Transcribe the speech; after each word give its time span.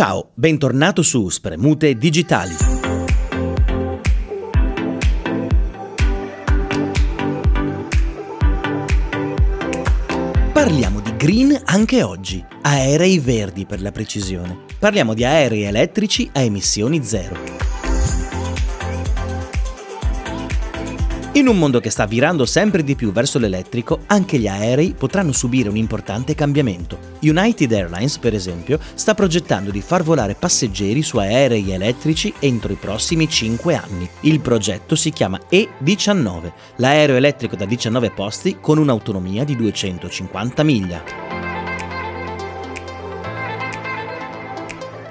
Ciao, 0.00 0.30
bentornato 0.32 1.02
su 1.02 1.28
Spremute 1.28 1.94
Digitali. 1.94 2.54
Parliamo 10.54 11.00
di 11.00 11.14
green 11.18 11.60
anche 11.66 12.02
oggi, 12.02 12.42
aerei 12.62 13.18
verdi 13.18 13.66
per 13.66 13.82
la 13.82 13.92
precisione. 13.92 14.60
Parliamo 14.78 15.12
di 15.12 15.22
aerei 15.22 15.64
elettrici 15.64 16.30
a 16.32 16.40
emissioni 16.40 17.04
zero. 17.04 17.49
In 21.34 21.46
un 21.46 21.58
mondo 21.58 21.78
che 21.78 21.90
sta 21.90 22.06
virando 22.06 22.44
sempre 22.44 22.82
di 22.82 22.96
più 22.96 23.12
verso 23.12 23.38
l'elettrico, 23.38 24.00
anche 24.06 24.36
gli 24.36 24.48
aerei 24.48 24.94
potranno 24.98 25.30
subire 25.30 25.68
un 25.68 25.76
importante 25.76 26.34
cambiamento. 26.34 26.98
United 27.20 27.70
Airlines, 27.70 28.18
per 28.18 28.34
esempio, 28.34 28.80
sta 28.94 29.14
progettando 29.14 29.70
di 29.70 29.80
far 29.80 30.02
volare 30.02 30.34
passeggeri 30.34 31.02
su 31.02 31.18
aerei 31.18 31.70
elettrici 31.70 32.34
entro 32.40 32.72
i 32.72 32.76
prossimi 32.76 33.28
5 33.28 33.74
anni. 33.76 34.10
Il 34.22 34.40
progetto 34.40 34.96
si 34.96 35.10
chiama 35.10 35.38
E19, 35.48 36.52
l'aereo 36.76 37.14
elettrico 37.14 37.54
da 37.54 37.64
19 37.64 38.10
posti 38.10 38.56
con 38.60 38.78
un'autonomia 38.78 39.44
di 39.44 39.54
250 39.54 40.62
miglia. 40.64 41.19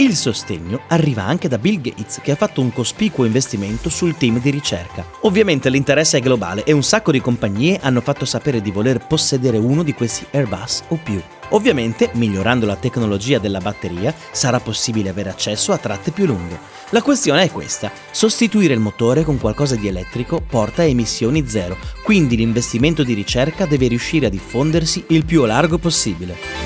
Il 0.00 0.14
sostegno 0.14 0.82
arriva 0.86 1.24
anche 1.24 1.48
da 1.48 1.58
Bill 1.58 1.80
Gates 1.80 2.20
che 2.22 2.30
ha 2.30 2.36
fatto 2.36 2.60
un 2.60 2.72
cospicuo 2.72 3.24
investimento 3.24 3.88
sul 3.88 4.16
team 4.16 4.40
di 4.40 4.50
ricerca. 4.50 5.04
Ovviamente 5.22 5.68
l'interesse 5.70 6.18
è 6.18 6.20
globale 6.20 6.62
e 6.62 6.70
un 6.70 6.84
sacco 6.84 7.10
di 7.10 7.20
compagnie 7.20 7.80
hanno 7.82 8.00
fatto 8.00 8.24
sapere 8.24 8.62
di 8.62 8.70
voler 8.70 9.04
possedere 9.04 9.58
uno 9.58 9.82
di 9.82 9.94
questi 9.94 10.24
Airbus 10.30 10.84
o 10.90 11.00
più. 11.02 11.20
Ovviamente, 11.48 12.10
migliorando 12.12 12.64
la 12.64 12.76
tecnologia 12.76 13.40
della 13.40 13.58
batteria, 13.58 14.14
sarà 14.30 14.60
possibile 14.60 15.08
avere 15.08 15.30
accesso 15.30 15.72
a 15.72 15.78
tratte 15.78 16.12
più 16.12 16.26
lunghe. 16.26 16.60
La 16.90 17.02
questione 17.02 17.42
è 17.42 17.50
questa, 17.50 17.90
sostituire 18.12 18.74
il 18.74 18.80
motore 18.80 19.24
con 19.24 19.36
qualcosa 19.38 19.74
di 19.74 19.88
elettrico 19.88 20.40
porta 20.40 20.82
a 20.82 20.86
emissioni 20.86 21.48
zero, 21.48 21.76
quindi 22.04 22.36
l'investimento 22.36 23.02
di 23.02 23.14
ricerca 23.14 23.66
deve 23.66 23.88
riuscire 23.88 24.26
a 24.26 24.30
diffondersi 24.30 25.06
il 25.08 25.24
più 25.24 25.44
largo 25.44 25.78
possibile. 25.78 26.57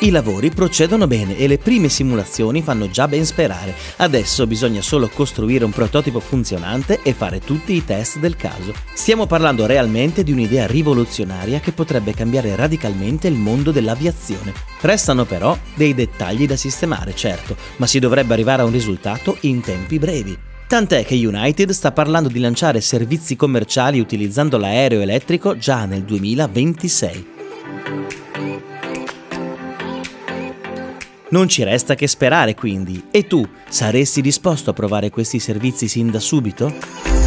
I 0.00 0.10
lavori 0.10 0.50
procedono 0.50 1.08
bene 1.08 1.36
e 1.36 1.48
le 1.48 1.58
prime 1.58 1.88
simulazioni 1.88 2.62
fanno 2.62 2.88
già 2.88 3.08
ben 3.08 3.26
sperare. 3.26 3.74
Adesso 3.96 4.46
bisogna 4.46 4.80
solo 4.80 5.08
costruire 5.12 5.64
un 5.64 5.72
prototipo 5.72 6.20
funzionante 6.20 7.00
e 7.02 7.12
fare 7.12 7.40
tutti 7.40 7.72
i 7.72 7.84
test 7.84 8.20
del 8.20 8.36
caso. 8.36 8.72
Stiamo 8.94 9.26
parlando 9.26 9.66
realmente 9.66 10.22
di 10.22 10.30
un'idea 10.30 10.68
rivoluzionaria 10.68 11.58
che 11.58 11.72
potrebbe 11.72 12.14
cambiare 12.14 12.54
radicalmente 12.54 13.26
il 13.26 13.34
mondo 13.34 13.72
dell'aviazione. 13.72 14.52
Restano 14.82 15.24
però 15.24 15.58
dei 15.74 15.94
dettagli 15.94 16.46
da 16.46 16.54
sistemare, 16.54 17.12
certo, 17.16 17.56
ma 17.78 17.88
si 17.88 17.98
dovrebbe 17.98 18.34
arrivare 18.34 18.62
a 18.62 18.66
un 18.66 18.72
risultato 18.72 19.36
in 19.40 19.60
tempi 19.62 19.98
brevi. 19.98 20.38
Tant'è 20.68 21.04
che 21.04 21.16
United 21.16 21.70
sta 21.70 21.90
parlando 21.90 22.28
di 22.28 22.38
lanciare 22.38 22.80
servizi 22.80 23.34
commerciali 23.34 23.98
utilizzando 23.98 24.58
l'aereo 24.58 25.00
elettrico 25.00 25.58
già 25.58 25.86
nel 25.86 26.04
2026. 26.04 27.37
Non 31.30 31.46
ci 31.46 31.62
resta 31.62 31.94
che 31.94 32.06
sperare 32.06 32.54
quindi. 32.54 33.08
E 33.10 33.26
tu, 33.26 33.46
saresti 33.68 34.22
disposto 34.22 34.70
a 34.70 34.72
provare 34.72 35.10
questi 35.10 35.38
servizi 35.38 35.86
sin 35.86 36.10
da 36.10 36.20
subito? 36.20 37.17